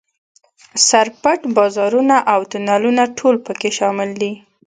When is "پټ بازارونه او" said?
1.21-2.39